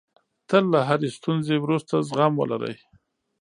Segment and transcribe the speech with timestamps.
[0.49, 2.75] تل له هرې ستونزې وروسته زغم ولرئ.